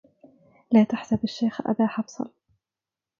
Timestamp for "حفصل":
1.87-2.31